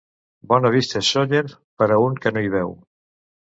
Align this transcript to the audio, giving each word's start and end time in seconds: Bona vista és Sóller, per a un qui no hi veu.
Bona 0.53 0.71
vista 0.75 0.97
és 1.05 1.09
Sóller, 1.17 1.43
per 1.83 1.91
a 1.91 2.01
un 2.07 2.19
qui 2.25 2.35
no 2.39 2.45
hi 2.47 2.53
veu. 2.59 2.77